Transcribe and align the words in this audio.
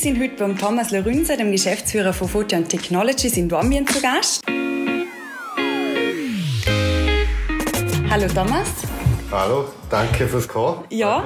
sind 0.00 0.18
heute 0.18 0.36
beim 0.36 0.56
Thomas 0.56 0.90
Lerünse, 0.92 1.36
dem 1.36 1.52
Geschäftsführer 1.52 2.12
von 2.12 2.28
Photon 2.28 2.66
Technologies 2.66 3.36
in 3.36 3.48
Dormien 3.48 3.86
zu 3.86 4.00
Gast. 4.00 4.42
Hallo 8.08 8.26
Thomas. 8.34 8.68
Hallo, 9.32 9.66
danke 9.88 10.26
fürs 10.26 10.48
Kommen. 10.48 10.82
Ja, 10.90 11.22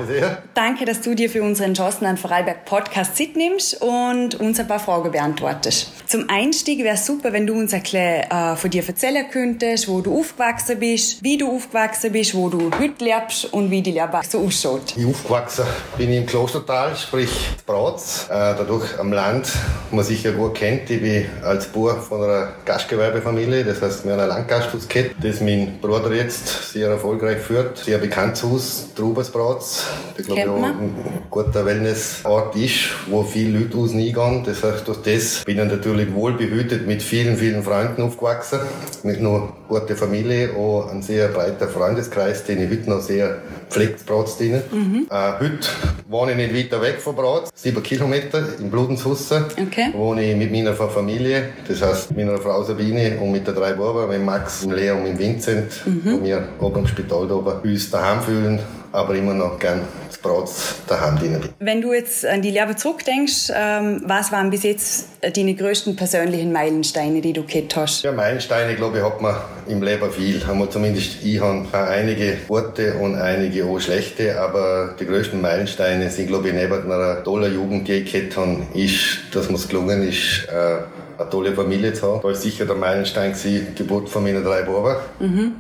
danke, 0.53 0.85
dass 0.85 1.01
du 1.01 1.15
dir 1.15 1.31
für 1.31 1.43
unseren 1.43 1.73
Chancen 1.73 2.05
an 2.05 2.19
Vorarlberg 2.19 2.67
Podcast 2.67 3.17
Zeit 3.17 3.35
nimmst 3.35 3.81
und 3.81 4.35
uns 4.35 4.61
ein 4.61 4.69
paar 4.69 4.79
Fragen 4.79 5.11
beantwortest. 5.11 5.91
Zum 6.07 6.29
Einstieg 6.29 6.81
wäre 6.85 6.97
es 6.97 7.07
super, 7.07 7.33
wenn 7.33 7.47
du 7.47 7.55
uns 7.55 7.73
ein 7.73 7.81
bisschen 7.81 8.31
äh, 8.31 8.57
von 8.57 8.69
dir 8.69 8.87
erzählen 8.87 9.25
könntest, 9.33 9.89
wo 9.89 10.03
du 10.03 10.21
aufgewachsen 10.21 10.79
bist, 10.79 11.25
wie 11.25 11.39
du 11.39 11.51
aufgewachsen 11.51 12.13
bist, 12.13 12.35
wo 12.35 12.51
du 12.51 12.71
heute 12.79 13.03
lebst 13.03 13.47
und 13.55 13.71
wie 13.71 13.81
die 13.81 13.93
Lehre 13.93 14.21
so 14.29 14.41
ausschaut. 14.41 14.95
Ich 14.99 15.07
aufgewachsen 15.07 15.65
bin 15.97 16.11
ich 16.13 16.19
im 16.19 16.27
Klostertal, 16.27 16.95
sprich 16.97 17.31
Bratz, 17.65 18.27
äh, 18.29 18.35
dadurch 18.35 18.99
am 18.99 19.15
Land, 19.15 19.51
wo 19.89 19.97
man 19.97 20.05
sich 20.05 20.23
ja 20.23 20.33
gut 20.33 20.57
kennt. 20.57 20.91
Ich 20.91 21.01
bin 21.01 21.25
als 21.43 21.69
Bauer 21.69 21.97
von 22.03 22.23
einer 22.23 22.53
Gastgewerbefamilie, 22.67 23.65
das 23.65 23.81
heißt, 23.81 24.05
wir 24.05 24.13
haben 24.13 24.21
ein 24.21 24.29
Landgasthaus 24.29 24.87
gehabt, 24.87 25.15
das 25.23 25.41
mein 25.41 25.79
Bruder 25.81 26.13
jetzt 26.13 26.71
sehr 26.71 26.91
erfolgreich 26.91 27.39
führt. 27.39 27.79
Sehr 27.79 27.94
bekanntes 27.99 28.43
Haus, 28.43 28.89
Trubesbratz, 28.95 29.87
das 30.17 30.27
glaube 30.27 30.41
ich 30.41 30.49
auch 30.49 30.63
ein 30.63 30.95
guter 31.31 31.65
Wellnessort 31.67 32.57
ist, 32.57 32.91
wo 33.09 33.23
viele 33.23 33.59
Leute 33.61 33.77
aus 33.77 33.93
eingehen. 33.93 34.43
Das 34.45 34.63
heißt, 34.63 34.87
durch 34.87 35.03
das 35.03 35.45
bin 35.45 35.59
ich 35.59 35.65
natürlich 35.65 36.13
wohlbehütet 36.15 36.87
mit 36.87 37.03
vielen, 37.03 37.37
vielen 37.37 37.63
Freunden 37.63 38.03
aufgewachsen. 38.03 38.61
Nicht 39.03 39.21
nur 39.21 39.53
gute 39.69 39.97
Familie, 39.97 40.55
auch 40.57 40.91
ein 40.91 41.03
sehr 41.03 41.29
breiter 41.29 41.69
Freundeskreis, 41.69 42.45
den 42.45 42.63
ich 42.63 42.71
heute 42.71 42.91
noch 42.91 43.01
sehr 43.01 43.39
pflegt, 43.69 44.07
Bratz 44.07 44.39
drin. 44.39 44.63
Mhm. 44.71 45.07
Äh, 45.11 45.33
heute 45.41 45.69
wohne 46.09 46.33
ich 46.33 46.53
nicht 46.53 46.73
weiter 46.73 46.83
weg 46.83 47.01
von 47.01 47.17
Bratz, 47.17 47.51
sieben 47.55 47.83
Kilometer 47.83 48.45
im 48.61 48.71
Bludenshusse. 48.71 49.47
Okay. 49.61 49.89
Wohne 49.95 50.31
ich 50.31 50.37
mit 50.37 50.53
meiner 50.53 50.75
Familie, 50.75 51.51
das 51.67 51.83
heißt 51.83 52.11
mit 52.13 52.27
meiner 52.27 52.39
Frau 52.39 52.63
Sabine 52.63 53.19
und 53.21 53.33
mit 53.33 53.47
den 53.47 53.55
drei 53.55 53.73
Buben, 53.73 54.09
mit 54.09 54.25
Max, 54.25 54.65
mit 54.67 54.77
Lea 54.77 54.91
und 54.91 55.05
mit 55.05 55.19
Vincent, 55.19 55.83
mhm. 55.87 56.01
wo 56.05 56.25
wir 56.25 56.49
oben 56.61 56.81
im 56.81 56.87
Spital 56.87 57.27
da 57.27 57.35
oben 57.35 57.61
uns 57.63 57.84
daheim 57.91 58.23
fühlen, 58.23 58.61
aber 58.93 59.15
immer 59.15 59.35
noch 59.35 59.59
gern 59.59 59.81
das 60.09 60.19
Brot 60.19 60.51
daheim 60.87 61.19
dienen. 61.19 61.49
Wenn 61.59 61.81
du 61.81 61.93
jetzt 61.93 62.25
an 62.25 62.43
die 62.43 62.51
Lehre 62.51 62.77
zurückdenkst, 62.77 63.51
ähm, 63.55 64.03
was 64.05 64.31
waren 64.31 64.51
bis 64.51 64.63
jetzt 64.63 65.09
deine 65.21 65.55
größten 65.55 65.97
persönlichen 65.97 66.53
Meilensteine, 66.53 67.21
die 67.21 67.33
du 67.33 67.45
gehabt 67.45 67.77
hast? 67.77 68.05
Ja, 68.05 68.13
Meilensteine, 68.13 68.77
glaube 68.77 68.99
ich, 68.99 69.05
hat 69.05 69.21
man 69.21 69.35
im 69.67 69.83
Leben 69.83 70.11
viel. 70.13 70.47
Haben 70.47 70.61
wir 70.61 70.71
zumindest 70.71 71.25
ich 71.25 71.41
habe 71.41 71.67
einige 71.89 72.37
gute 72.47 72.95
und 72.95 73.17
einige 73.17 73.65
auch 73.65 73.81
schlechte, 73.81 74.41
aber 74.41 74.95
die 74.99 75.07
größten 75.07 75.41
Meilensteine 75.41 76.11
sind, 76.11 76.29
glaube 76.29 76.49
ich, 76.49 76.55
neben 76.55 76.91
einer 76.91 77.25
tollen 77.25 77.53
Jugend, 77.53 77.89
die 77.89 77.95
ich 77.95 78.13
gehabt 78.13 78.37
habe, 78.37 78.59
ist, 78.75 79.19
dass 79.33 79.49
mir 79.49 79.57
es 79.57 79.69
gelungen 79.69 80.07
ist, 80.07 80.47
äh, 80.49 80.94
eine 81.19 81.31
tolle 81.31 81.53
Familie 81.53 81.93
zu 81.93 82.07
haben. 82.07 82.21
Da 82.23 82.31
ist 82.31 82.43
sicher 82.43 82.67
der 82.67 82.77
Meilenstein 82.77 83.33
gewesen, 83.33 83.69
die 83.71 83.75
Geburt 83.75 84.09
von 84.09 84.23
meinen 84.23 84.45
drei 84.45 84.63
Buben. 84.63 84.97
Mhm. 85.21 85.53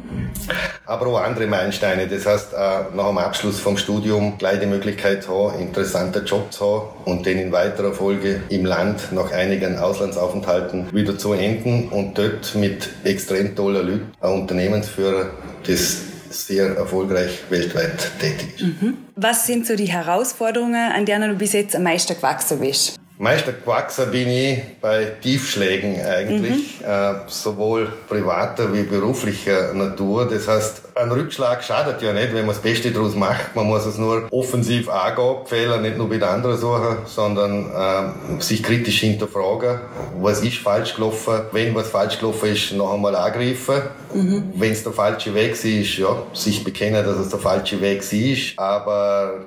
Aber 0.86 1.06
auch 1.06 1.20
andere 1.20 1.46
Meilensteine. 1.46 2.06
Das 2.06 2.26
heißt, 2.26 2.52
äh, 2.52 2.56
nach 2.94 3.08
dem 3.08 3.18
Abschluss 3.18 3.60
vom 3.60 3.76
Studium 3.76 4.38
gleich 4.38 4.60
die 4.60 4.66
Möglichkeit 4.66 5.24
zu 5.24 5.30
haben, 5.30 5.54
einen 5.54 5.68
interessanten 5.68 6.24
Job 6.24 6.52
zu 6.52 6.64
haben 6.64 6.88
und 7.04 7.26
den 7.26 7.38
in 7.38 7.52
weiterer 7.52 7.92
Folge 7.92 8.42
im 8.48 8.64
Land 8.64 9.12
nach 9.12 9.32
einigen 9.32 9.78
Auslandsaufenthalten 9.78 10.92
wieder 10.92 11.16
zu 11.18 11.32
enden 11.32 11.88
und 11.88 12.18
dort 12.18 12.54
mit 12.54 12.88
extrem 13.04 13.54
toller 13.56 13.82
Leuten 13.82 14.12
ein 14.20 14.32
Unternehmensführer, 14.32 15.30
das 15.66 16.02
sehr 16.30 16.76
erfolgreich 16.76 17.44
weltweit 17.48 18.10
tätig 18.20 18.54
ist. 18.56 18.62
Mhm. 18.62 18.98
Was 19.16 19.46
sind 19.46 19.66
so 19.66 19.76
die 19.76 19.86
Herausforderungen, 19.86 20.92
an 20.92 21.06
denen 21.06 21.30
du 21.30 21.36
bis 21.36 21.52
jetzt 21.52 21.76
am 21.76 21.84
meisten 21.84 22.14
gewachsen 22.16 22.58
bist? 22.60 22.98
Meister 23.16 23.52
gewachsen 23.52 24.10
bin 24.10 24.28
ich 24.28 24.58
bei 24.80 25.04
Tiefschlägen 25.22 26.04
eigentlich, 26.04 26.80
mhm. 26.80 26.84
äh, 26.84 27.14
sowohl 27.28 27.88
privater 28.08 28.72
wie 28.72 28.82
beruflicher 28.82 29.72
Natur. 29.72 30.28
Das 30.28 30.48
heißt, 30.48 30.82
ein 30.96 31.12
Rückschlag 31.12 31.62
schadet 31.62 32.02
ja 32.02 32.12
nicht, 32.12 32.34
wenn 32.34 32.44
man 32.44 32.56
das 32.56 32.58
Beste 32.58 32.90
daraus 32.90 33.14
macht. 33.14 33.54
Man 33.54 33.66
muss 33.66 33.86
es 33.86 33.98
nur 33.98 34.26
offensiv 34.32 34.88
angehen, 34.88 35.46
Fehler 35.46 35.78
nicht 35.78 35.96
nur 35.96 36.08
bei 36.08 36.16
den 36.16 36.24
anderen 36.24 36.58
suchen, 36.58 36.98
sondern 37.06 37.70
äh, 37.70 38.42
sich 38.42 38.64
kritisch 38.64 39.00
hinterfragen, 39.00 39.78
was 40.18 40.42
ist 40.42 40.56
falsch 40.56 40.96
gelaufen. 40.96 41.42
Wenn 41.52 41.72
was 41.74 41.90
falsch 41.90 42.18
gelaufen 42.18 42.50
ist, 42.50 42.72
noch 42.72 42.94
einmal 42.94 43.14
angreifen. 43.14 43.82
Mhm. 44.12 44.52
Wenn 44.56 44.72
es 44.72 44.82
der 44.82 44.92
falsche 44.92 45.32
Weg 45.34 45.52
ist, 45.52 45.98
ja, 45.98 46.20
sich 46.32 46.64
bekennen, 46.64 47.04
dass 47.04 47.18
es 47.18 47.28
der 47.28 47.38
falsche 47.38 47.80
Weg 47.80 48.00
ist. 48.12 48.58
Aber 48.58 49.46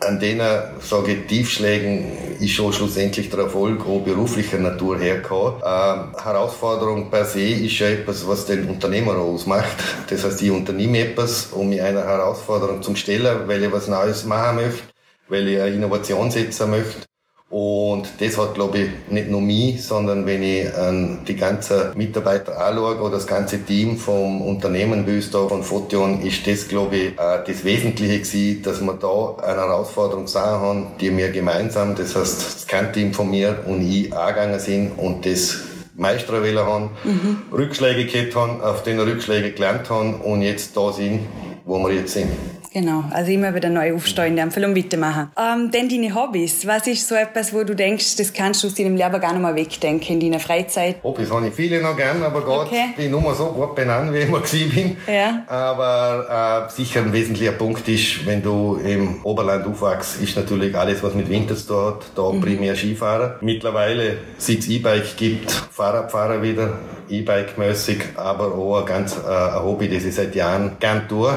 an 0.00 0.20
denen, 0.20 0.80
sage 0.80 1.12
ich, 1.12 1.26
Tiefschlägen 1.26 2.38
ist 2.38 2.50
schon 2.50 2.72
schlussendlich 2.72 3.30
der 3.30 3.40
Erfolg 3.40 3.86
auch 3.86 4.00
beruflicher 4.00 4.58
Natur 4.58 4.98
hergekommen. 4.98 5.62
Ähm, 5.64 6.16
Herausforderung 6.22 7.10
per 7.10 7.24
se 7.24 7.42
ist 7.42 7.78
ja 7.78 7.88
etwas, 7.88 8.26
was 8.26 8.46
den 8.46 8.68
Unternehmer 8.68 9.16
ausmacht. 9.16 9.76
Das 10.08 10.24
heißt, 10.24 10.42
ich 10.42 10.50
unternehme 10.50 10.98
etwas, 10.98 11.46
um 11.52 11.68
mir 11.70 11.84
einer 11.84 12.04
Herausforderung 12.04 12.82
zu 12.82 12.94
stellen, 12.94 13.48
weil 13.48 13.64
ich 13.64 13.72
was 13.72 13.88
Neues 13.88 14.24
machen 14.24 14.56
möchte, 14.56 14.82
weil 15.28 15.48
ich 15.48 15.60
eine 15.60 15.74
Innovation 15.74 16.30
setzen 16.30 16.70
möchte. 16.70 17.06
Und 17.50 18.08
das 18.18 18.36
hat, 18.36 18.54
glaube 18.54 18.78
ich, 18.78 19.12
nicht 19.12 19.30
nur 19.30 19.40
mich, 19.40 19.84
sondern 19.84 20.26
wenn 20.26 20.42
ich 20.42 20.74
an 20.74 21.20
die 21.28 21.36
ganzen 21.36 21.96
Mitarbeiter 21.96 22.58
anschaue 22.58 23.00
oder 23.00 23.16
das 23.16 23.26
ganze 23.26 23.62
Team 23.62 23.96
vom 23.96 24.42
Unternehmen 24.42 25.06
Wüster 25.06 25.48
von 25.48 25.62
Fotion, 25.62 26.22
ist 26.22 26.46
das, 26.46 26.66
glaube 26.66 26.96
ich, 26.96 27.12
das 27.16 27.64
Wesentliche 27.64 28.20
gewesen, 28.20 28.62
dass 28.62 28.80
wir 28.80 28.94
da 28.94 29.36
eine 29.42 29.60
Herausforderung 29.60 30.26
sahen 30.26 30.60
haben, 30.60 30.86
die 31.00 31.16
wir 31.16 31.30
gemeinsam, 31.30 31.94
das 31.94 32.16
heißt, 32.16 32.54
das 32.56 32.66
Kernteam 32.66 33.12
von 33.12 33.30
mir 33.30 33.58
und 33.66 33.82
ich 33.82 34.12
angegangen 34.12 34.58
sind 34.58 34.98
und 34.98 35.24
das 35.24 35.60
Meister 35.96 36.42
haben, 36.66 36.90
mhm. 37.04 37.42
Rückschläge 37.52 38.06
gehabt 38.06 38.34
haben, 38.34 38.60
auf 38.62 38.82
den 38.82 38.98
Rückschläge 38.98 39.52
gelernt 39.52 39.88
haben 39.90 40.20
und 40.22 40.42
jetzt 40.42 40.76
da 40.76 40.92
sind, 40.92 41.20
wo 41.64 41.78
wir 41.78 41.94
jetzt 41.94 42.14
sind. 42.14 42.30
Genau, 42.74 43.04
also 43.12 43.30
immer 43.30 43.54
wieder 43.54 43.70
neu 43.70 43.94
aufstehen, 43.94 44.36
einfach 44.36 44.60
und 44.60 44.76
weitermachen. 44.76 45.30
Ähm, 45.38 45.70
denn 45.70 45.88
deine 45.88 46.12
Hobbys, 46.12 46.66
was 46.66 46.88
ist 46.88 47.06
so 47.06 47.14
etwas, 47.14 47.54
wo 47.54 47.62
du 47.62 47.76
denkst, 47.76 48.16
das 48.16 48.32
kannst 48.32 48.64
du 48.64 48.66
aus 48.66 48.74
deinem 48.74 48.96
Leben 48.96 49.20
gar 49.20 49.32
nicht 49.32 49.42
mehr 49.42 49.54
wegdenken 49.54 50.14
in 50.14 50.18
deiner 50.18 50.40
Freizeit? 50.40 50.96
Hobbys 51.04 51.30
habe 51.30 51.46
ich 51.46 51.54
viele 51.54 51.80
noch 51.80 51.96
gern, 51.96 52.20
aber 52.24 52.40
Gott, 52.40 52.66
okay. 52.66 52.86
die 52.98 53.08
Nummer 53.08 53.32
so 53.32 53.46
gut 53.52 53.76
benannt, 53.76 54.12
wie 54.12 54.18
ich 54.18 54.28
immer 54.28 54.40
gewesen 54.42 54.70
bin. 54.70 54.96
Ja. 55.06 55.44
Aber 55.46 56.66
äh, 56.68 56.72
sicher 56.72 57.02
ein 57.02 57.12
wesentlicher 57.12 57.52
Punkt 57.52 57.86
ist, 57.88 58.26
wenn 58.26 58.42
du 58.42 58.80
im 58.84 59.24
Oberland 59.24 59.68
aufwachst, 59.68 60.20
ist 60.20 60.34
natürlich 60.34 60.74
alles, 60.76 61.00
was 61.00 61.14
mit 61.14 61.28
Winter 61.28 61.54
zu 61.54 61.68
tun 61.68 61.86
hat, 61.86 62.06
da 62.16 62.32
mhm. 62.32 62.40
primär 62.40 62.74
Skifahren. 62.74 63.34
Mittlerweile, 63.40 64.16
seit 64.36 64.58
es 64.58 64.68
E-Bike 64.68 65.16
gibt, 65.16 65.52
Fahrradfahrer 65.52 66.42
wieder, 66.42 66.80
E-Bike-mäßig, 67.08 67.98
aber 68.16 68.52
auch 68.52 68.80
ein 68.80 68.86
ganz 68.86 69.16
äh, 69.16 69.30
ein 69.30 69.62
Hobby, 69.62 69.88
das 69.88 70.04
ich 70.04 70.14
seit 70.16 70.34
Jahren 70.34 70.72
gern 70.80 71.06
tue. 71.08 71.32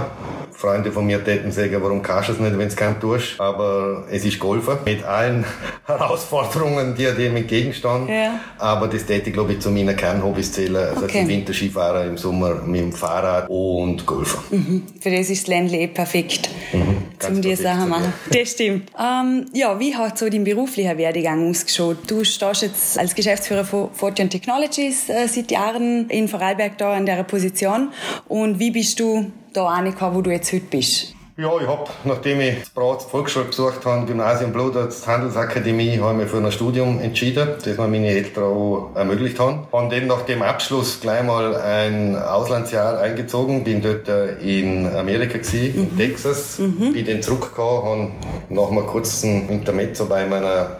Freunde 0.57 0.91
von 0.91 1.06
mir 1.06 1.23
täten 1.23 1.51
sagen, 1.51 1.78
warum 1.84 2.01
kannst 2.01 2.29
du 2.29 2.34
es 2.34 2.40
nicht, 2.40 2.57
wenn 2.57 2.68
es 2.68 2.75
kein 2.75 3.00
tust? 3.00 3.40
Aber 3.40 4.06
es 4.09 4.25
ist 4.25 4.40
Golfer 4.40 4.79
mit 4.84 5.03
allen 5.03 5.45
Herausforderungen, 5.85 6.95
die 6.95 7.06
dem 7.06 7.35
entgegenstehen. 7.35 8.07
Ja. 8.07 8.40
Aber 8.57 8.88
das 8.88 9.06
täte 9.06 9.29
ich, 9.29 9.34
glaube 9.34 9.53
ich, 9.53 9.59
zu 9.59 9.69
meinen 9.69 9.96
Kernhobbys 9.96 10.51
zählen. 10.51 10.78
Also 10.78 11.06
okay. 11.06 11.19
als 11.19 11.28
Winterskifahrer 11.28 12.06
im 12.06 12.17
Sommer 12.17 12.56
mit 12.56 12.81
dem 12.81 12.91
Fahrrad 12.91 13.47
und 13.50 14.03
Golfer. 14.07 14.44
Mhm. 14.50 14.81
Für 15.00 15.12
das 15.12 15.29
ist 15.29 15.44
das 15.44 15.47
Ländle 15.47 15.78
eh 15.78 15.88
perfekt. 15.88 16.50
Mhm. 16.73 17.03
Zum 17.19 17.40
die 17.40 17.56
Sachen 17.56 17.90
machen. 17.90 18.13
Das 18.31 18.51
stimmt. 18.51 18.91
Ähm, 19.00 19.46
ja, 19.53 19.79
wie 19.79 19.96
hat 19.96 20.17
so 20.17 20.28
dein 20.28 20.44
beruflicher 20.44 20.97
Werdegang 20.97 21.51
ausgeschaut? 21.51 21.97
Du 22.07 22.23
stehst 22.23 22.63
jetzt 22.63 22.97
als 22.97 23.13
Geschäftsführer 23.13 23.63
von 23.63 23.90
Fortune 23.94 24.29
Technologies 24.29 25.07
äh, 25.09 25.28
seit 25.28 25.51
Jahren 25.51 26.09
in 26.09 26.28
Vorarlberg 26.28 26.79
da 26.79 26.97
in 26.97 27.06
der 27.06 27.22
Position. 27.23 27.90
Und 28.28 28.59
wie 28.59 28.72
bist 28.72 28.99
du 28.99 29.31
da 29.57 29.67
angekommen, 29.67 30.15
wo 30.15 30.21
du 30.21 30.31
jetzt 30.31 30.53
heute 30.53 30.65
bist? 30.65 31.13
Ja, 31.39 31.51
ich 31.61 31.67
hab, 31.67 31.91
nachdem 32.03 32.41
ich 32.41 32.61
das 32.61 32.69
Brat 32.71 33.03
Volksschule 33.03 33.45
besucht 33.45 33.85
habe, 33.85 34.07
Gymnasium 34.07 34.51
Bluderz, 34.51 35.05
Handelsakademie, 35.05 35.99
habe 35.99 36.13
ich 36.13 36.17
mich 36.17 36.29
für 36.31 36.37
ein 36.37 36.51
Studium 36.51 36.99
entschieden, 36.99 37.49
das 37.63 37.77
mir 37.77 37.87
meine 37.87 38.07
Eltern 38.07 38.45
auch 38.45 38.89
ermöglicht 38.95 39.39
haben. 39.39 39.67
Und 39.69 39.91
dann 39.91 40.07
nach 40.07 40.23
dem 40.23 40.41
Abschluss 40.41 40.99
gleich 40.99 41.23
mal 41.23 41.55
ein 41.55 42.15
Auslandsjahr 42.15 42.99
eingezogen, 43.01 43.63
bin 43.63 43.83
dort 43.83 44.07
äh, 44.07 44.33
in 44.39 44.87
Amerika 44.95 45.37
gewesen, 45.37 45.73
mhm. 45.75 45.81
in 45.83 45.97
Texas, 45.97 46.57
mhm. 46.57 46.93
bin 46.93 47.05
dann 47.05 47.21
zurückgekommen, 47.21 47.83
habe 47.85 48.11
nach 48.49 48.71
einem 48.71 48.87
kurzen 48.87 49.47
Intermezzo 49.47 50.07
bei 50.07 50.25
meiner 50.25 50.77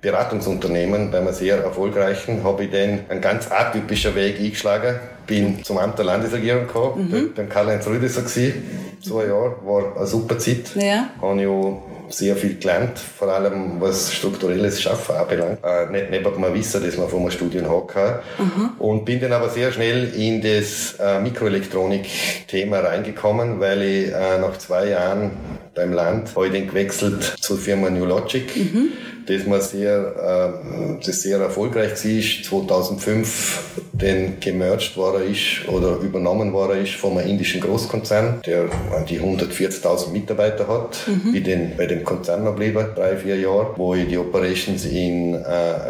Beratungsunternehmen, 0.00 1.10
bei 1.10 1.18
einem 1.18 1.32
sehr 1.32 1.62
erfolgreichen, 1.62 2.42
habe 2.42 2.64
ich 2.64 2.70
dann 2.70 3.00
einen 3.08 3.20
ganz 3.20 3.50
atypischen 3.50 4.14
Weg 4.14 4.40
eingeschlagen. 4.40 4.96
Bin 5.26 5.62
zum 5.62 5.78
Amt 5.78 5.98
der 5.98 6.06
Landesregierung 6.06 6.66
gekommen, 6.66 7.08
mhm. 7.10 7.34
beim 7.34 7.48
Karl-Heinz 7.48 7.86
Rüdiger 7.86 8.22
gewesen, 8.22 8.64
zwei 9.02 9.26
Jahre, 9.26 9.56
war 9.64 9.96
eine 9.96 10.06
super 10.06 10.38
Zeit. 10.38 10.70
Ja. 10.74 11.10
Habe 11.20 11.40
ich 11.40 11.46
auch 11.46 11.82
sehr 12.08 12.34
viel 12.34 12.56
gelernt, 12.58 12.98
vor 12.98 13.28
allem 13.28 13.80
was 13.80 14.12
strukturelles 14.12 14.82
Schaffen 14.82 15.14
anbelangt. 15.14 15.58
Äh, 15.62 15.90
nicht 15.90 16.10
neben 16.10 16.24
dem 16.24 16.54
Wissen, 16.54 16.82
das 16.84 16.96
man 16.96 17.08
von 17.08 17.20
einem 17.20 17.30
Studium 17.30 17.66
hat. 17.94 18.22
Mhm. 18.38 18.70
Und 18.78 19.04
bin 19.04 19.20
dann 19.20 19.32
aber 19.32 19.48
sehr 19.48 19.70
schnell 19.70 20.12
in 20.14 20.42
das 20.42 20.96
äh, 20.98 21.20
Mikroelektronik-Thema 21.20 22.80
reingekommen, 22.80 23.60
weil 23.60 23.82
ich 23.82 24.08
äh, 24.08 24.38
nach 24.40 24.58
zwei 24.58 24.88
Jahren 24.88 25.30
beim 25.74 25.92
Land 25.92 26.34
habe 26.34 26.48
ich 26.48 26.52
dann 26.52 26.66
gewechselt 26.66 27.36
zur 27.40 27.58
Firma 27.58 27.90
New 27.90 28.04
Logic. 28.04 28.56
Mhm 28.56 28.88
das, 29.26 29.46
man 29.46 29.60
sehr, 29.60 30.58
äh, 31.00 31.04
das 31.04 31.22
sehr 31.22 31.38
erfolgreich 31.38 31.92
war. 31.92 32.44
2005 32.44 33.80
den 33.92 34.40
gemerged 34.40 34.96
war 34.96 35.20
ist 35.22 35.68
oder 35.68 35.98
übernommen 35.98 36.52
war 36.54 36.74
ist 36.74 36.94
vom 36.94 37.18
indischen 37.18 37.60
Großkonzern, 37.60 38.40
der 38.46 38.64
an 38.96 39.04
die 39.06 39.20
140.000 39.20 40.10
Mitarbeiter 40.10 40.68
hat. 40.68 41.06
Mhm. 41.06 41.34
Ich 41.34 41.42
den 41.42 41.76
bei 41.76 41.86
dem 41.86 42.04
Konzern 42.04 42.44
noch 42.44 42.52
geblieben, 42.52 42.86
drei, 42.94 43.16
vier 43.16 43.36
Jahre, 43.36 43.74
wo 43.76 43.94
ich 43.94 44.08
die 44.08 44.18
Operations 44.18 44.84
in 44.86 45.34
äh, 45.34 45.38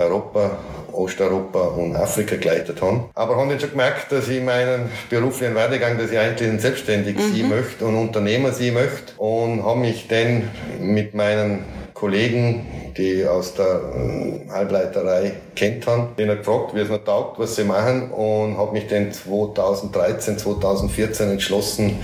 Europa 0.00 0.58
Osteuropa 0.92 1.60
und 1.60 1.96
Afrika 1.96 2.36
geleitet 2.36 2.82
haben. 2.82 3.10
Aber 3.14 3.36
haben 3.36 3.48
dann 3.48 3.60
schon 3.60 3.70
gemerkt, 3.70 4.10
dass 4.10 4.28
ich 4.28 4.42
meinen 4.42 4.90
beruflichen 5.08 5.54
Werdegang, 5.54 5.98
dass 5.98 6.10
ich 6.10 6.18
eigentlich 6.18 6.60
selbstständig 6.60 7.16
mhm. 7.16 7.36
sein 7.36 7.48
möchte 7.48 7.84
und 7.84 7.96
Unternehmer 7.96 8.52
sein 8.52 8.74
möchte 8.74 9.12
und 9.18 9.64
habe 9.64 9.80
mich 9.80 10.08
dann 10.08 10.50
mit 10.80 11.14
meinen 11.14 11.60
Kollegen, 11.94 12.66
die 12.96 13.26
aus 13.26 13.54
der 13.54 13.66
äh, 13.66 14.50
Halbleiterei 14.50 15.32
kennt 15.54 15.86
haben, 15.86 16.08
den 16.18 16.28
gefragt, 16.28 16.74
wie 16.74 16.80
es 16.80 16.88
mir 16.88 17.02
taugt, 17.02 17.38
was 17.38 17.56
sie 17.56 17.64
machen 17.64 18.10
und 18.10 18.56
habe 18.56 18.72
mich 18.72 18.86
dann 18.88 19.12
2013, 19.12 20.38
2014 20.38 21.30
entschlossen, 21.30 21.98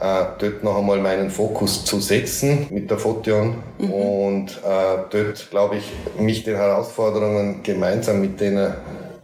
äh, 0.00 0.24
dort 0.38 0.64
noch 0.64 0.78
einmal 0.78 0.98
meinen 0.98 1.30
Fokus 1.30 1.84
zu 1.84 2.00
setzen 2.00 2.66
mit 2.70 2.90
der 2.90 2.98
Photon 2.98 3.56
mhm. 3.78 3.90
und 3.90 4.50
äh, 4.50 4.98
dort, 5.10 5.50
glaube 5.50 5.76
ich, 5.76 6.20
mich 6.20 6.44
den 6.44 6.56
Herausforderungen 6.56 7.62
gemeinsam 7.62 8.20
mit 8.20 8.40
denen 8.40 8.72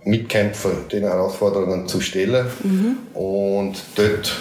Mitkämpfer 0.05 0.71
den 0.91 1.03
Herausforderungen 1.03 1.87
zu 1.87 2.01
stellen 2.01 2.47
mhm. 2.63 2.97
und 3.15 3.77
dort 3.95 4.37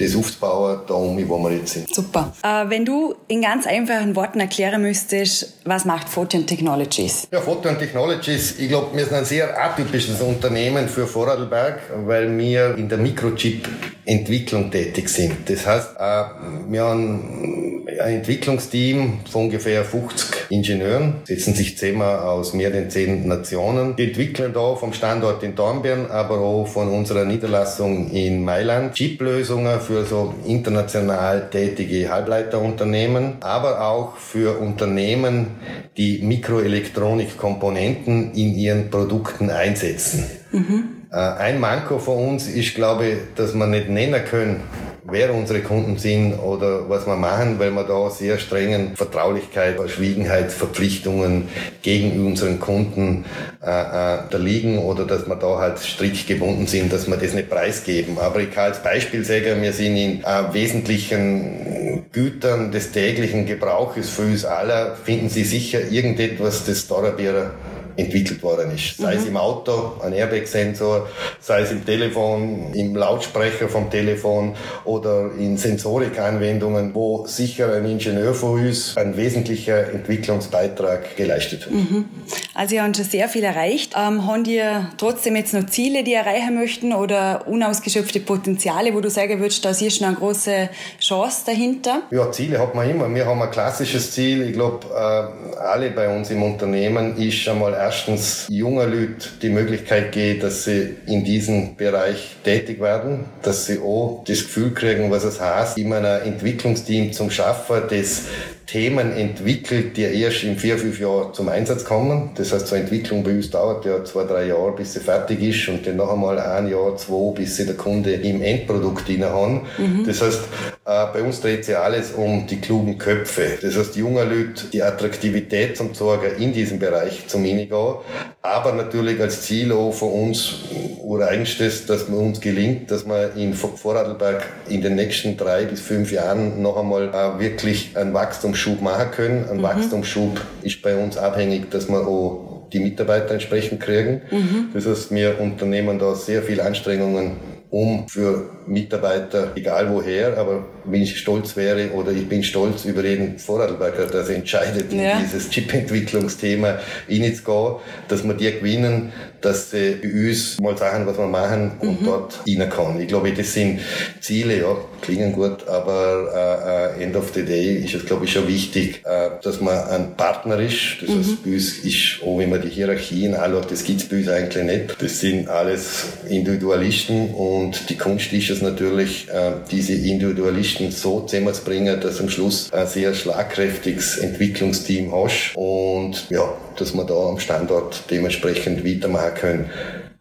das 0.00 0.16
aufzubauen, 0.16 0.80
da 0.86 0.94
um, 0.94 1.28
wo 1.28 1.38
wir 1.38 1.56
jetzt 1.56 1.74
sind. 1.74 1.94
Super. 1.94 2.32
Äh, 2.42 2.68
wenn 2.68 2.84
du 2.84 3.14
in 3.28 3.42
ganz 3.42 3.66
einfachen 3.66 4.16
Worten 4.16 4.40
erklären 4.40 4.82
müsstest, 4.82 5.54
was 5.64 5.84
macht 5.84 6.08
Photon 6.08 6.46
Technologies? 6.46 7.28
Ja, 7.32 7.40
Photon 7.40 7.78
Technologies, 7.78 8.58
ich 8.58 8.68
glaube, 8.68 8.96
wir 8.96 9.04
sind 9.04 9.16
ein 9.16 9.24
sehr 9.24 9.62
atypisches 9.62 10.20
Unternehmen 10.20 10.88
für 10.88 11.06
Vorarlberg, 11.06 11.80
weil 12.06 12.36
wir 12.36 12.76
in 12.76 12.88
der 12.88 12.98
Mikrochip-Entwicklung 12.98 14.70
tätig 14.70 15.08
sind. 15.08 15.48
Das 15.48 15.66
heißt, 15.66 15.90
äh, 15.98 16.24
wir 16.68 16.82
haben 16.82 17.70
ein 18.00 18.14
Entwicklungsteam 18.16 19.20
von 19.30 19.44
ungefähr 19.44 19.84
50 19.84 20.50
Ingenieuren, 20.50 21.14
setzen 21.24 21.54
sich 21.54 21.76
zehnmal 21.78 22.20
aus 22.20 22.54
mehr 22.54 22.72
als 22.72 22.94
zehn 22.94 23.26
Nationen. 23.26 23.96
Die 23.96 24.04
entwickeln 24.04 24.52
da 24.52 24.74
vom 24.74 24.92
Standort 24.92 25.42
in 25.42 25.54
Dornbirn, 25.54 26.06
aber 26.10 26.40
auch 26.40 26.66
von 26.66 26.88
unserer 26.88 27.24
Niederlassung 27.24 28.10
in 28.10 28.44
Mailand 28.44 28.94
Chip-Lösungen 28.94 29.80
für 29.90 30.04
so 30.04 30.34
international 30.46 31.50
tätige 31.50 32.10
Halbleiterunternehmen, 32.10 33.38
aber 33.40 33.80
auch 33.80 34.18
für 34.18 34.60
Unternehmen, 34.60 35.48
die 35.96 36.22
Mikroelektronikkomponenten 36.22 38.32
in 38.34 38.54
ihren 38.54 38.88
Produkten 38.88 39.50
einsetzen. 39.50 40.30
Mhm. 40.52 40.84
Ein 41.10 41.58
Manko 41.58 41.98
von 41.98 42.28
uns 42.28 42.46
ist, 42.46 42.76
glaube 42.76 43.06
ich, 43.06 43.16
dass 43.34 43.52
man 43.54 43.72
nicht 43.72 43.88
nennen 43.88 44.24
können, 44.24 44.60
wer 45.04 45.34
unsere 45.34 45.60
Kunden 45.60 45.98
sind 45.98 46.34
oder 46.34 46.88
was 46.88 47.06
wir 47.06 47.16
machen, 47.16 47.58
weil 47.58 47.70
wir 47.70 47.84
da 47.84 48.10
sehr 48.10 48.38
strengen 48.38 48.96
Vertraulichkeit, 48.96 49.76
Verschwiegenheitsverpflichtungen 49.76 51.48
gegen 51.82 52.26
unseren 52.26 52.60
Kunden 52.60 53.24
äh, 53.62 53.66
äh, 53.66 54.18
da 54.30 54.38
liegen 54.38 54.78
oder 54.78 55.04
dass 55.04 55.26
wir 55.26 55.36
da 55.36 55.58
halt 55.58 55.78
strikt 55.78 56.26
gebunden 56.26 56.66
sind, 56.66 56.92
dass 56.92 57.08
wir 57.08 57.16
das 57.16 57.34
nicht 57.34 57.50
preisgeben. 57.50 58.18
Aber 58.18 58.40
ich 58.40 58.50
kann 58.50 58.64
als 58.64 58.82
Beispiel 58.82 59.24
sagen, 59.24 59.62
wir 59.62 59.72
sind 59.72 59.96
in 59.96 60.24
äh, 60.24 60.52
wesentlichen 60.52 62.04
Gütern 62.12 62.72
des 62.72 62.92
täglichen 62.92 63.46
Gebrauches 63.46 64.10
für 64.10 64.22
uns 64.22 64.44
alle, 64.44 64.96
finden 65.04 65.28
Sie 65.28 65.44
sicher 65.44 65.80
irgendetwas, 65.90 66.64
das 66.64 66.86
Dorabierer 66.86 67.52
entwickelt 68.00 68.42
worden 68.42 68.72
ist. 68.74 68.96
Sei 68.96 69.14
mhm. 69.14 69.20
es 69.20 69.26
im 69.26 69.36
Auto, 69.36 69.92
ein 70.02 70.12
Airbag-Sensor, 70.12 71.08
sei 71.40 71.60
es 71.60 71.70
im 71.70 71.84
Telefon, 71.84 72.72
im 72.74 72.96
Lautsprecher 72.96 73.68
vom 73.68 73.90
Telefon 73.90 74.54
oder 74.84 75.30
in 75.38 75.56
Sensorik-Anwendungen, 75.56 76.94
wo 76.94 77.26
sicher 77.26 77.74
ein 77.74 77.84
Ingenieur 77.84 78.34
von 78.34 78.60
uns 78.60 78.96
ein 78.96 79.16
wesentlicher 79.16 79.92
Entwicklungsbeitrag 79.92 81.16
geleistet 81.16 81.66
hat. 81.66 81.72
Mhm. 81.72 82.06
Also 82.54 82.74
ihr 82.74 82.82
habt 82.82 82.96
schon 82.96 83.04
sehr 83.04 83.28
viel 83.28 83.44
erreicht. 83.44 83.94
Ähm, 83.96 84.26
haben 84.26 84.44
ihr 84.44 84.90
trotzdem 84.96 85.36
jetzt 85.36 85.54
noch 85.54 85.66
Ziele, 85.66 86.04
die 86.04 86.12
ihr 86.12 86.18
erreichen 86.18 86.54
möchten 86.54 86.92
oder 86.92 87.46
unausgeschöpfte 87.46 88.20
Potenziale, 88.20 88.94
wo 88.94 89.00
du 89.00 89.10
sagen 89.10 89.40
würdest, 89.40 89.64
da 89.64 89.70
ist 89.70 90.00
noch 90.00 90.08
eine 90.08 90.16
große 90.16 90.68
Chance 91.00 91.42
dahinter? 91.46 92.02
Ja, 92.10 92.30
Ziele 92.32 92.58
hat 92.58 92.74
man 92.74 92.88
immer. 92.88 93.12
Wir 93.14 93.26
haben 93.26 93.40
ein 93.42 93.50
klassisches 93.50 94.12
Ziel. 94.12 94.42
Ich 94.42 94.52
glaube, 94.52 94.86
äh, 94.88 95.58
alle 95.58 95.90
bei 95.90 96.14
uns 96.14 96.30
im 96.30 96.42
Unternehmen 96.42 97.16
ist 97.16 97.48
einmal 97.48 97.74
erstens 97.90 98.46
junger 98.48 98.86
Leute 98.86 99.28
die 99.42 99.48
Möglichkeit 99.48 100.12
geben, 100.12 100.40
dass 100.40 100.64
sie 100.64 100.94
in 101.06 101.24
diesem 101.24 101.74
Bereich 101.74 102.36
tätig 102.44 102.80
werden, 102.80 103.24
dass 103.42 103.66
sie 103.66 103.80
auch 103.80 104.22
das 104.26 104.44
Gefühl 104.44 104.72
kriegen, 104.72 105.10
was 105.10 105.24
es 105.24 105.40
heißt, 105.40 105.76
in 105.76 105.92
einem 105.92 106.22
Entwicklungsteam 106.22 107.12
zum 107.12 107.32
Schaffen, 107.32 107.82
das 107.90 108.26
Themen 108.70 109.12
entwickelt, 109.12 109.96
die 109.96 110.02
erst 110.02 110.44
in 110.44 110.56
vier, 110.56 110.78
fünf 110.78 111.00
Jahren 111.00 111.34
zum 111.34 111.48
Einsatz 111.48 111.84
kommen. 111.84 112.30
Das 112.36 112.52
heißt, 112.52 112.68
so 112.68 112.76
eine 112.76 112.84
Entwicklung 112.84 113.24
bei 113.24 113.32
uns 113.32 113.50
dauert 113.50 113.84
ja 113.84 114.04
zwei, 114.04 114.22
drei 114.22 114.46
Jahre, 114.46 114.76
bis 114.76 114.92
sie 114.92 115.00
fertig 115.00 115.42
ist 115.42 115.68
und 115.68 115.84
dann 115.84 115.96
noch 115.96 116.12
einmal 116.12 116.38
ein 116.38 116.68
Jahr, 116.68 116.96
zwei, 116.96 117.34
bis 117.34 117.56
sie 117.56 117.66
der 117.66 117.74
Kunde 117.74 118.12
im 118.12 118.40
Endprodukt 118.40 119.08
drin 119.08 119.24
haben. 119.24 119.62
Mhm. 119.76 120.04
Das 120.06 120.22
heißt, 120.22 120.42
äh, 120.84 121.06
bei 121.12 121.20
uns 121.20 121.40
dreht 121.40 121.64
sich 121.64 121.76
alles 121.76 122.12
um 122.12 122.46
die 122.46 122.60
klugen 122.60 122.96
Köpfe. 122.96 123.58
Das 123.60 123.76
heißt, 123.76 123.96
junge 123.96 124.22
Leute, 124.22 124.66
die 124.72 124.84
Attraktivität 124.84 125.76
zum 125.76 125.92
Sorgen 125.92 126.30
in 126.38 126.52
diesem 126.52 126.78
Bereich 126.78 127.26
zum 127.26 127.42
Minigau, 127.42 128.04
aber 128.40 128.72
natürlich 128.72 129.20
als 129.20 129.42
Ziel 129.42 129.72
auch 129.72 129.92
von 129.92 130.12
uns 130.12 130.54
ureigenstes, 131.02 131.86
dass 131.86 132.08
man 132.08 132.20
uns 132.20 132.40
gelingt, 132.40 132.90
dass 132.90 133.04
wir 133.04 133.34
in 133.34 133.52
Vorarlberg 133.52 134.46
in 134.68 134.80
den 134.80 134.94
nächsten 134.94 135.36
drei 135.36 135.64
bis 135.64 135.80
fünf 135.80 136.12
Jahren 136.12 136.62
noch 136.62 136.76
einmal 136.76 137.08
äh, 137.08 137.40
wirklich 137.40 137.96
einen 137.96 138.12
Wachstumsschub 138.60 138.82
machen 138.82 139.10
können. 139.12 139.48
Ein 139.48 139.58
mhm. 139.58 139.62
Wachstumsschub 139.62 140.40
ist 140.62 140.82
bei 140.82 140.96
uns 140.96 141.16
abhängig, 141.16 141.70
dass 141.70 141.88
wir 141.88 142.06
auch 142.06 142.68
die 142.72 142.80
Mitarbeiter 142.80 143.32
entsprechend 143.32 143.80
kriegen. 143.80 144.22
Mhm. 144.30 144.68
Das 144.74 144.86
heißt, 144.86 145.12
wir 145.12 145.40
unternehmen 145.40 145.98
da 145.98 146.14
sehr 146.14 146.42
viel 146.42 146.60
Anstrengungen 146.60 147.36
um 147.70 148.08
für 148.08 148.50
Mitarbeiter, 148.66 149.52
egal 149.54 149.92
woher, 149.92 150.36
aber 150.36 150.64
wenn 150.84 151.02
ich 151.02 151.18
stolz 151.18 151.56
wäre 151.56 151.90
oder 151.92 152.10
ich 152.10 152.28
bin 152.28 152.42
stolz 152.42 152.84
über 152.84 153.04
jeden 153.04 153.38
Vorarlberger, 153.38 154.06
der 154.06 154.24
sich 154.24 154.36
entscheidet, 154.36 154.92
ja. 154.92 155.18
in 155.18 155.24
dieses 155.24 155.48
Chip-Entwicklungsthema 155.50 156.78
reinzugehen, 157.08 157.76
dass 158.08 158.24
wir 158.24 158.34
die 158.34 158.50
gewinnen, 158.50 159.12
dass 159.40 159.70
sie 159.70 159.96
bei 160.02 160.28
uns 160.28 160.58
mal 160.60 160.76
sagen, 160.76 161.06
was 161.06 161.16
wir 161.16 161.26
machen 161.26 161.72
und 161.80 162.02
mhm. 162.02 162.04
dort 162.04 162.40
rein 162.46 162.68
kann. 162.68 163.00
Ich 163.00 163.08
glaube, 163.08 163.32
das 163.32 163.52
sind 163.52 163.80
Ziele, 164.20 164.60
ja, 164.60 164.76
klingen 165.00 165.32
gut, 165.32 165.66
aber 165.68 166.94
äh, 166.98 167.02
end 167.02 167.16
of 167.16 167.32
the 167.34 167.44
day 167.44 167.76
ist 167.76 167.94
es, 167.94 168.04
glaube 168.04 168.24
ich, 168.24 168.32
schon 168.32 168.48
wichtig, 168.48 169.02
äh, 169.04 169.30
dass 169.42 169.60
man 169.60 169.78
ein 169.88 170.16
Partner 170.16 170.58
ist. 170.58 170.98
Das 171.00 171.08
mhm. 171.08 171.18
heißt, 171.18 171.44
bei 171.44 171.52
uns 171.52 171.78
ist, 171.78 172.22
auch 172.24 172.38
wenn 172.38 172.50
man 172.50 172.60
die 172.60 172.68
Hierarchien 172.68 173.34
anschaut, 173.34 173.70
das 173.70 173.84
gibt's 173.84 174.04
bei 174.04 174.16
uns 174.16 174.28
eigentlich 174.28 174.64
nicht. 174.64 174.96
Das 175.00 175.20
sind 175.20 175.48
alles 175.48 176.04
Individualisten 176.28 177.30
und 177.30 177.59
die 177.88 177.96
Kunst 177.96 178.32
ist 178.32 178.50
es 178.50 178.62
natürlich, 178.62 179.28
äh, 179.28 179.52
diese 179.70 179.94
Individualisten 179.94 180.90
so 180.90 181.20
zusammenzubringen, 181.20 182.00
dass 182.00 182.20
am 182.20 182.28
Schluss 182.28 182.72
ein 182.72 182.86
sehr 182.86 183.14
schlagkräftiges 183.14 184.18
Entwicklungsteam 184.18 185.12
hast 185.12 185.52
und 185.54 186.26
ja, 186.30 186.52
dass 186.76 186.94
man 186.94 187.06
da 187.06 187.14
am 187.14 187.38
Standort 187.38 188.04
dementsprechend 188.10 188.84
weitermachen 188.84 189.34
können. 189.34 189.70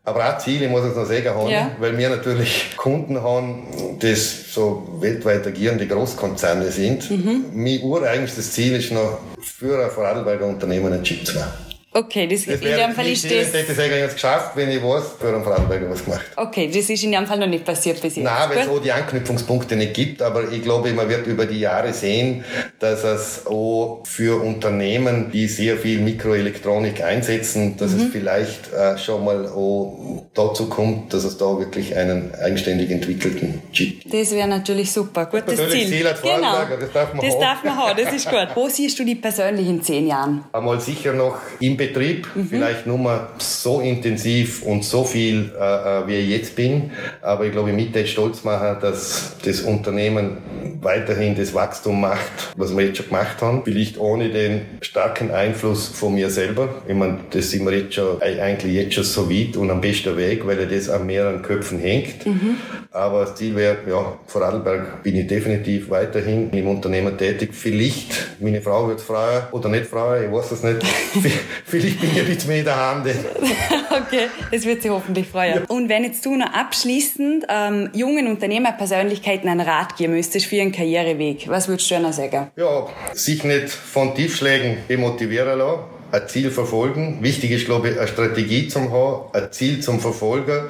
Aber 0.03 0.27
auch 0.27 0.39
Ziele, 0.39 0.69
muss 0.69 0.89
ich 0.89 0.96
noch 0.96 1.05
sagen, 1.05 1.29
haben, 1.29 1.50
ja. 1.50 1.72
weil 1.79 1.96
wir 1.98 2.10
natürlich 2.10 2.75
Kunden 2.75 3.22
haben, 3.22 3.67
das 4.00 4.53
so 4.53 4.98
weltweit 5.00 5.46
agierende 5.46 5.86
Großkonzerne 5.86 6.72
sind. 6.72 7.12
Mhm. 7.12 7.46
Mein 7.53 7.81
ureigenstes 7.84 8.51
Ziel 8.53 8.75
ist 8.75 8.91
noch, 8.91 9.19
für 9.39 9.84
ein 9.84 9.91
Vorarlberger 9.91 10.48
Unternehmen 10.48 10.93
einen 10.93 11.03
Chip 11.03 11.25
zu 11.27 11.36
machen. 11.36 11.69
Okay, 11.91 12.27
das, 12.27 12.46
das 12.46 12.62
in 12.62 12.77
dem 12.77 12.91
Fall 12.91 13.08
ist 13.08 13.25
das... 13.25 13.31
Ich 13.31 13.53
hätte 13.53 13.72
es 13.72 13.79
eigentlich 13.79 14.13
geschafft, 14.13 14.55
wenn 14.55 14.69
ich 14.69 14.84
weiß, 14.84 15.03
für 15.19 15.29
einen 15.29 15.43
Vorarlberger 15.43 15.89
was 15.89 16.05
gemacht. 16.05 16.22
Okay, 16.36 16.67
das 16.67 16.88
ist 16.88 17.03
in 17.03 17.12
dem 17.12 17.25
Fall 17.25 17.39
noch 17.39 17.48
nicht 17.48 17.65
passiert 17.65 18.00
bis 18.00 18.15
jetzt. 18.15 18.25
Nein, 18.25 18.50
weil 18.50 18.60
es 18.60 18.67
auch 18.67 18.79
die 18.79 18.91
Anknüpfungspunkte 18.91 19.75
nicht 19.75 19.96
gibt, 19.96 20.22
aber 20.22 20.51
ich 20.51 20.62
glaube, 20.62 20.93
man 20.93 21.10
wird 21.10 21.25
über 21.25 21.48
die 21.48 21.60
Jahre 21.60 21.91
sehen, 21.93 22.43
dass 22.77 23.03
es 23.03 23.48
auch 23.48 24.03
für 24.05 24.39
Unternehmen, 24.39 25.31
die 25.31 25.48
sehr 25.48 25.77
viel 25.77 26.00
Mikroelektronik 26.00 27.03
einsetzen, 27.03 27.75
dass 27.77 27.93
mhm. 27.93 28.01
es 28.01 28.12
vielleicht 28.12 28.72
äh, 28.72 28.96
schon 29.00 29.25
mal 29.25 29.48
auch 29.48 30.27
dazu 30.36 30.69
kommt, 30.69 31.12
dass 31.13 31.24
es 31.24 31.38
da 31.38 31.58
wirklich 31.58 31.96
einen 31.96 32.36
eigenständig 32.36 32.91
entwickelten 32.91 33.63
Chip 33.74 34.01
gibt. 34.03 34.13
Das 34.13 34.31
wäre 34.31 34.48
natürlich 34.48 34.91
super. 34.91 35.25
Gutes 35.25 35.58
Ziel. 35.58 35.88
Ziel 35.88 36.08
als 36.08 36.22
genau. 36.22 36.65
das 36.79 36.91
darf 36.93 37.13
man 37.15 37.25
das 37.25 37.34
haben. 37.34 37.41
darf 37.41 37.63
man 37.63 37.75
haben, 37.75 38.03
das 38.03 38.13
ist 38.13 38.29
gut. 38.29 38.48
Wo 38.55 38.69
siehst 38.69 39.00
du 39.00 39.03
die 39.03 39.15
persönlich 39.15 39.67
in 39.67 39.81
zehn 39.81 40.05
Jahren? 40.05 40.43
Einmal 40.51 40.79
sicher 40.79 41.13
noch 41.13 41.38
im 41.60 41.79
Betrieb, 41.80 42.28
mhm. 42.36 42.46
vielleicht 42.48 42.86
nur 42.86 43.00
mal 43.00 43.30
so 43.40 43.82
intensiv 43.82 44.62
und 44.62 44.86
so 44.86 45.04
viel, 45.04 45.52
äh, 45.60 46.04
äh 46.04 46.08
wie 46.08 46.16
ich 46.16 46.30
jetzt 46.30 46.56
bin. 46.56 46.92
Aber 47.22 47.46
ich 47.46 47.52
glaube, 47.52 47.72
ich 47.72 47.76
möchte 47.76 48.06
stolz 48.06 48.44
machen, 48.44 48.78
dass 48.82 49.36
das 49.44 49.62
Unternehmen 49.62 50.69
weiterhin 50.82 51.36
das 51.36 51.54
Wachstum 51.54 52.02
macht, 52.02 52.54
was 52.56 52.76
wir 52.76 52.86
jetzt 52.86 52.98
schon 52.98 53.08
gemacht 53.08 53.42
haben. 53.42 53.62
Vielleicht 53.64 53.98
ohne 53.98 54.30
den 54.30 54.62
starken 54.82 55.32
Einfluss 55.32 55.88
von 55.88 56.14
mir 56.14 56.30
selber. 56.30 56.70
Ich 56.88 56.96
meine, 56.96 57.20
das 57.32 57.52
sind 57.52 57.66
wir 57.66 57.78
jetzt 57.78 57.96
schon, 57.96 58.22
eigentlich 58.22 58.74
jetzt 58.74 58.94
schon 58.94 59.04
so 59.04 59.30
weit 59.30 59.58
und 59.58 59.70
am 59.70 59.82
besten 59.82 60.16
Weg, 60.18 60.46
weil 60.46 60.66
das 60.68 60.90
an 60.90 61.06
mehreren 61.06 61.42
Köpfen 61.42 61.80
hängt. 61.80 62.26
Mhm. 62.26 62.58
Aber 62.92 63.22
das 63.22 63.36
Ziel 63.36 63.56
wäre, 63.56 63.78
ja, 63.88 64.18
Vorarlberg 64.28 65.04
bin 65.04 65.16
ich 65.16 65.28
definitiv 65.28 65.90
weiterhin 65.90 66.50
im 66.52 66.68
Unternehmen 66.68 67.18
tätig. 67.18 67.52
Vielleicht, 67.54 68.40
meine 68.40 68.62
Frau 68.62 68.88
wird 68.88 69.02
freuen 69.02 69.44
oder 69.52 69.70
nicht 69.70 69.86
freuen, 69.86 70.26
ich 70.26 70.32
weiß 70.32 70.52
es 70.52 70.64
nicht. 70.64 70.84
Vielleicht 71.66 72.02
bin 72.02 72.12
ich 72.12 72.20
ein 72.20 72.26
bisschen 72.26 72.50
mehr 72.50 72.64
daheim. 72.64 73.04
okay, 73.92 74.28
das 74.52 74.66
wird 74.66 74.82
sie 74.82 74.90
hoffentlich 74.90 75.28
freuen. 75.28 75.56
Ja. 75.56 75.62
Und 75.68 75.90
wenn 75.90 76.04
jetzt 76.04 76.26
du 76.26 76.36
noch 76.36 76.52
abschließend 76.54 77.46
ähm, 77.50 77.90
jungen 77.94 78.28
Unternehmerpersönlichkeiten 78.28 79.50
einen 79.50 79.62
Rat 79.62 79.98
geben 79.98 80.14
müsstest 80.14 80.48
für 80.48 80.56
ihren 80.56 80.69
Karriereweg, 80.72 81.48
was 81.48 81.68
würdest 81.68 81.90
du 81.92 82.00
noch 82.00 82.14
sagen? 82.14 82.52
Ja, 82.56 82.88
sich 83.14 83.44
nicht 83.44 83.70
von 83.70 84.16
Tiefschlägen 84.16 84.78
demotivieren 84.90 85.58
lassen 85.58 85.80
ein 86.12 86.28
Ziel 86.28 86.52
verfolgen. 86.52 87.20
Wichtig 87.22 87.52
ist, 87.52 87.66
glaube 87.66 87.90
ich, 87.90 87.98
eine 87.98 88.08
Strategie 88.08 88.68
zum 88.68 88.92
haben, 88.92 89.30
ein 89.34 89.52
Ziel 89.52 89.82
zum 89.82 90.00
Verfolgen 90.00 90.70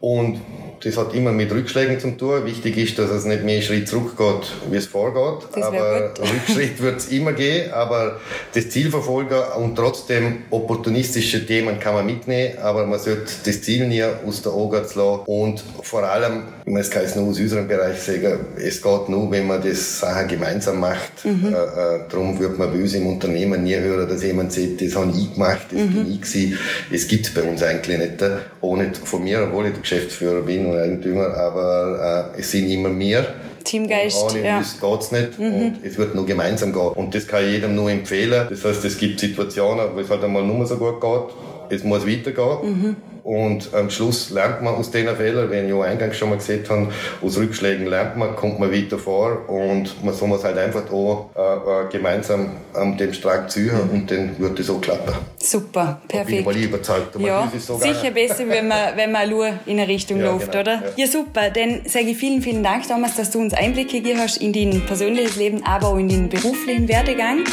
und 0.00 0.40
das 0.84 0.98
hat 0.98 1.14
immer 1.14 1.32
mit 1.32 1.50
Rückschlägen 1.50 1.98
zu 1.98 2.10
tun. 2.10 2.44
Wichtig 2.44 2.76
ist, 2.76 2.98
dass 2.98 3.10
es 3.10 3.24
nicht 3.24 3.42
mehr 3.42 3.62
Schritt 3.62 3.88
zurückgeht, 3.88 4.52
wie 4.70 4.76
es 4.76 4.86
vorgeht. 4.86 5.48
Aber 5.62 6.12
Rückschritt 6.20 6.80
wird 6.82 6.98
es 6.98 7.08
immer 7.08 7.32
gehen. 7.32 7.72
Aber 7.72 8.20
das 8.52 8.68
Ziel 8.68 8.90
verfolgen 8.90 9.38
und 9.56 9.76
trotzdem 9.76 10.42
opportunistische 10.50 11.46
Themen 11.46 11.80
kann 11.80 11.94
man 11.94 12.04
mitnehmen. 12.04 12.58
Aber 12.58 12.86
man 12.86 12.98
sollte 12.98 13.32
das 13.46 13.62
Ziel 13.62 13.88
nie 13.88 14.02
aus 14.02 14.42
der 14.42 14.52
Augen 14.52 14.82
lassen. 14.82 15.20
Und 15.24 15.64
vor 15.80 16.02
allem, 16.04 16.42
ich 16.66 16.90
kann 16.90 17.04
es 17.04 17.16
nur 17.16 17.28
aus 17.28 17.40
unserem 17.40 17.66
Bereich 17.66 18.00
sagen, 18.00 18.40
es 18.56 18.82
geht 18.82 19.08
nur, 19.08 19.30
wenn 19.30 19.46
man 19.46 19.62
das 19.62 20.00
Sachen 20.00 20.28
gemeinsam 20.28 20.80
macht. 20.80 21.24
Mhm. 21.24 21.46
Äh, 21.46 21.56
äh, 21.56 22.00
darum 22.10 22.38
wird 22.38 22.58
man 22.58 22.70
bei 22.70 22.78
uns 22.78 22.92
im 22.92 23.06
Unternehmen 23.06 23.64
nie 23.64 23.76
hören, 23.76 24.06
dass 24.06 24.22
jemand 24.22 24.52
sagt, 24.52 24.82
das 24.82 24.94
habe 24.96 25.12
ich 25.16 25.32
gemacht, 25.32 25.66
das 25.70 25.80
mhm. 25.80 25.94
bin 25.94 26.12
ich 26.12 26.20
gewesen. 26.20 26.58
Es 26.92 27.08
gibt 27.08 27.26
es 27.26 27.32
bei 27.32 27.42
uns 27.42 27.62
eigentlich 27.62 27.98
nicht. 27.98 28.22
Ohne 28.60 28.92
von 28.92 29.24
mir, 29.24 29.44
obwohl 29.44 29.66
ich 29.66 29.72
der 29.72 29.80
Geschäftsführer 29.80 30.42
bin 30.42 30.73
Eigentümer, 30.82 31.34
aber 31.34 32.32
äh, 32.34 32.40
es 32.40 32.50
sind 32.50 32.68
immer 32.68 32.88
mehr. 32.88 33.26
Teamgeist. 33.64 34.22
Und 34.22 34.32
ohne 34.32 34.46
ja. 34.46 34.58
uns 34.58 34.80
geht's 34.80 35.12
nicht. 35.12 35.38
Mhm. 35.38 35.54
Und 35.54 35.78
es 35.82 35.96
wird 35.96 36.14
nur 36.14 36.26
gemeinsam 36.26 36.72
gehen. 36.72 36.88
Und 36.88 37.14
das 37.14 37.26
kann 37.26 37.44
ich 37.44 37.52
jedem 37.52 37.74
nur 37.74 37.90
empfehlen. 37.90 38.46
Das 38.48 38.64
heißt, 38.64 38.84
es 38.84 38.98
gibt 38.98 39.20
Situationen, 39.20 39.86
wo 39.94 40.00
es 40.00 40.10
halt 40.10 40.22
einmal 40.22 40.42
nur 40.42 40.66
so 40.66 40.76
gut 40.76 41.00
geht. 41.00 41.34
Es 41.70 41.82
muss 41.82 42.06
weitergehen. 42.06 42.58
Mhm. 42.62 42.96
Und 43.24 43.72
am 43.72 43.88
Schluss 43.88 44.28
lernt 44.28 44.60
man 44.60 44.74
aus 44.74 44.90
diesen 44.90 45.16
Fehlern, 45.16 45.50
wie 45.50 45.56
ich 45.56 45.70
ja 45.70 45.80
eingangs 45.80 46.18
schon 46.18 46.28
mal 46.28 46.36
gesagt 46.36 46.68
habe, 46.68 46.88
aus 47.22 47.38
Rückschlägen 47.38 47.86
lernt 47.86 48.18
man, 48.18 48.36
kommt 48.36 48.60
man 48.60 48.70
weiter 48.70 48.98
vor 48.98 49.48
und 49.48 50.04
man 50.04 50.12
soll 50.12 50.30
es 50.32 50.44
halt 50.44 50.58
einfach 50.58 50.92
auch 50.92 51.30
äh, 51.34 51.40
äh, 51.40 51.90
gemeinsam 51.90 52.50
an 52.74 52.98
dem 52.98 53.14
Strang 53.14 53.48
ziehen 53.48 53.72
mhm. 53.72 53.90
und 53.94 54.10
dann 54.10 54.38
wird 54.38 54.60
es 54.60 54.68
auch 54.68 54.78
klappen. 54.78 55.14
Super, 55.38 56.02
perfekt. 56.06 56.46
Da 56.46 56.50
bin 56.50 56.60
ich 56.60 56.66
überzeugt. 56.66 57.18
Ja, 57.18 57.50
sicher 57.56 58.10
besser, 58.10 58.46
wenn 58.46 58.68
man, 58.68 58.94
wenn 58.94 59.10
man 59.10 59.30
nur 59.30 59.46
in 59.64 59.78
eine 59.78 59.88
Richtung 59.88 60.18
ja, 60.20 60.26
läuft, 60.26 60.52
genau, 60.52 60.60
oder? 60.60 60.74
Ja. 60.74 60.92
ja. 60.96 61.06
super. 61.06 61.48
Dann 61.48 61.80
sage 61.86 62.10
ich 62.10 62.18
vielen, 62.18 62.42
vielen 62.42 62.62
Dank, 62.62 62.86
Thomas, 62.86 63.16
dass 63.16 63.30
du 63.30 63.40
uns 63.40 63.54
Einblicke 63.54 64.02
gegeben 64.02 64.20
hast 64.20 64.36
in 64.36 64.52
dein 64.52 64.82
persönliches 64.84 65.36
Leben, 65.36 65.64
aber 65.64 65.88
auch 65.88 65.96
in 65.96 66.10
den 66.10 66.28
beruflichen 66.28 66.88
Werdegang. 66.88 67.44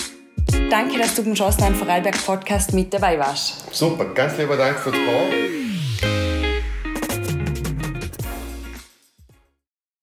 Danke, 0.70 0.98
dass 0.98 1.16
du 1.16 1.24
beim 1.24 1.36
Chancenland 1.36 1.78
Vorarlberg 1.78 2.25
Podcast 2.25 2.74
mit 2.74 2.94
dabei 2.94 3.18
warst. 3.18 3.74
Super, 3.74 4.06
ganz 4.13 4.38
lieber 4.38 4.58
Dank 4.58 4.78
fürs 4.78 4.96
Kommen. 4.96 5.61